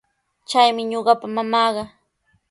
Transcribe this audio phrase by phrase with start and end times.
[0.49, 1.83] Chaymi ñuqapa mamaaqa.